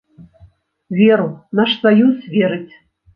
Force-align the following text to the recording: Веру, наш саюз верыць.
Веру, 0.99 1.27
наш 1.59 1.75
саюз 1.83 2.17
верыць. 2.37 2.75